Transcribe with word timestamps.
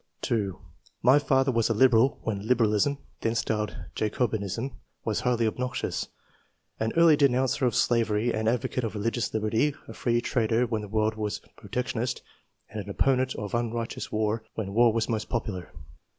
2. 0.23 0.57
"My 1.03 1.19
father 1.19 1.51
was 1.51 1.69
a 1.69 1.75
Liberal 1.75 2.17
when 2.23 2.47
Liberalism 2.47 2.97
(then 3.19 3.35
styled 3.35 3.77
Jacobinism) 3.93 4.71
was 5.05 5.21
h'^^^" 5.21 5.45
obnoxious, 5.47 6.07
an 6.79 6.91
early 6.97 7.15
denouncer 7.15 7.67
of 7.67 7.75
slavery 7.75 8.29
II.] 8.31 8.31
QUALITIES. 8.31 8.45
123 8.47 8.49
and 8.49 8.49
advocate 8.49 8.83
of 8.83 8.95
religious 8.95 9.31
liberty, 9.31 9.75
a 9.87 9.93
free 9.93 10.19
trader 10.19 10.65
when 10.65 10.81
the 10.81 10.87
world 10.87 11.13
was 11.13 11.39
protectionist, 11.55 12.23
and 12.71 12.79
an 12.83 12.89
op 12.89 12.97
ponent 12.97 13.35
of 13.35 13.53
unrighteous 13.53 14.11
war 14.11 14.43
when 14.55 14.73
war 14.73 14.91
was 14.91 15.07
most 15.07 15.29
popular. 15.29 15.69